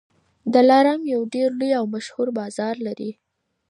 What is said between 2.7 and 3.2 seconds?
لري.